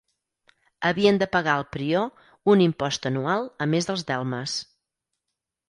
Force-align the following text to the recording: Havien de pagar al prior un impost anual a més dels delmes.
Havien 0.89 1.19
de 1.23 1.27
pagar 1.35 1.53
al 1.57 1.65
prior 1.75 2.09
un 2.55 2.65
impost 2.67 3.07
anual 3.13 3.47
a 3.67 3.71
més 3.75 3.91
dels 3.93 4.09
delmes. 4.11 4.59